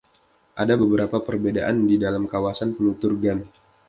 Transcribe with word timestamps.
Ada 0.61 0.73
beberapa 0.83 1.17
perbedaan 1.27 1.77
di 1.89 1.95
dalam 2.05 2.23
kawasan 2.33 2.69
penutur 2.77 3.11
Gan. 3.23 3.39